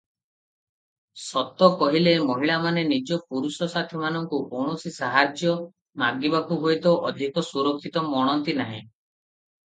[1.23, 5.53] ସତ କହିଲେ ମହିଳାମାନେ ନିଜ ପୁରୁଷ ସାଥୀମାନଙ୍କୁ କୌଣସି ସାହାଯ୍ୟ
[6.05, 8.81] ମାଗିବାକୁ ହୁଏତ ଅଧିକ ସୁରକ୍ଷିତ ମଣନ୍ତି ନାହିଁ।